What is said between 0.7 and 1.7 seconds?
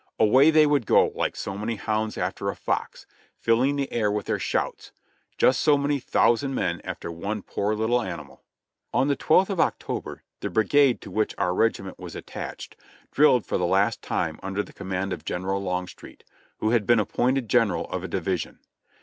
go like so